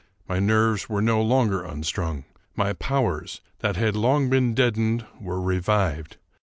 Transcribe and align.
My 0.27 0.39
nerves 0.39 0.89
were 0.89 0.99
no 1.03 1.21
longer 1.21 1.63
unstrung. 1.63 2.25
My 2.55 2.73
powers, 2.73 3.39
that 3.59 3.75
had 3.75 3.95
long 3.95 4.31
been 4.31 4.55
deadened, 4.55 5.05
were 5.19 5.39
revived. 5.39 6.17